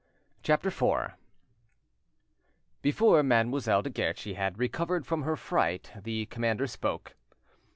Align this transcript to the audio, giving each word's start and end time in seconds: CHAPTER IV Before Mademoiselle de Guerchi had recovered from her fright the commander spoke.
CHAPTER 0.41 0.69
IV 0.69 1.11
Before 2.81 3.21
Mademoiselle 3.21 3.83
de 3.83 3.91
Guerchi 3.91 4.33
had 4.33 4.57
recovered 4.57 5.05
from 5.05 5.21
her 5.21 5.35
fright 5.35 5.91
the 6.01 6.25
commander 6.25 6.65
spoke. 6.65 7.13